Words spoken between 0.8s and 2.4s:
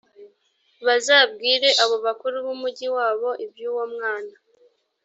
bazabwire abo bakuru